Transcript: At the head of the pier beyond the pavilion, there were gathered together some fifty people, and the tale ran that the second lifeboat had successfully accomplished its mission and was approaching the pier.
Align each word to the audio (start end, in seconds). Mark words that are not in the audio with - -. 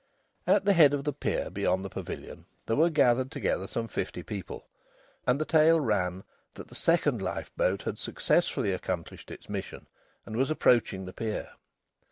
At 0.47 0.65
the 0.65 0.73
head 0.73 0.95
of 0.95 1.03
the 1.03 1.13
pier 1.13 1.51
beyond 1.51 1.85
the 1.85 1.89
pavilion, 1.91 2.47
there 2.65 2.75
were 2.75 2.89
gathered 2.89 3.29
together 3.29 3.67
some 3.67 3.87
fifty 3.87 4.23
people, 4.23 4.67
and 5.27 5.39
the 5.39 5.45
tale 5.45 5.79
ran 5.79 6.23
that 6.55 6.67
the 6.69 6.73
second 6.73 7.21
lifeboat 7.21 7.83
had 7.83 7.99
successfully 7.99 8.71
accomplished 8.71 9.29
its 9.29 9.47
mission 9.47 9.85
and 10.25 10.35
was 10.35 10.49
approaching 10.49 11.05
the 11.05 11.13
pier. 11.13 11.51